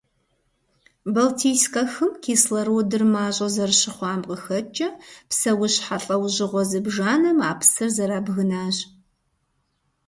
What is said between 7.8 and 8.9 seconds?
зэрабгынащ.